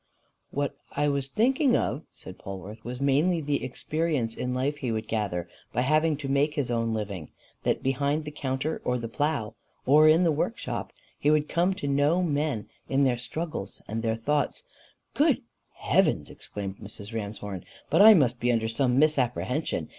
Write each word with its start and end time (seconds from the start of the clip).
"What 0.49 0.75
I 0.93 1.07
was 1.09 1.27
thinking 1.29 1.77
of," 1.77 2.01
said 2.11 2.39
Polwarth, 2.39 2.83
"was 2.83 2.99
mainly 2.99 3.39
the 3.39 3.63
experience 3.63 4.33
in 4.33 4.51
life 4.51 4.77
he 4.77 4.91
would 4.91 5.07
gather 5.07 5.47
by 5.73 5.81
having 5.81 6.17
to 6.17 6.27
make 6.27 6.55
his 6.55 6.71
own 6.71 6.91
living; 6.95 7.29
that, 7.61 7.83
behind 7.83 8.25
the 8.25 8.31
counter 8.31 8.81
or 8.83 8.97
the 8.97 9.07
plough, 9.07 9.53
or 9.85 10.07
in 10.07 10.23
the 10.23 10.31
workshop, 10.31 10.91
he 11.19 11.29
would 11.29 11.47
come 11.47 11.75
to 11.75 11.87
know 11.87 12.23
men 12.23 12.67
and 12.89 13.05
their 13.05 13.15
struggles 13.15 13.79
and 13.87 14.01
their 14.01 14.15
thoughts" 14.17 14.63
"Good 15.13 15.43
heavens!" 15.75 16.31
exclaimed 16.31 16.79
Mrs. 16.79 17.13
Ramshorn. 17.13 17.63
"But 17.91 18.01
I 18.01 18.15
must 18.15 18.39
be 18.39 18.51
under 18.51 18.67
some 18.69 18.97
misapprehension! 18.97 19.89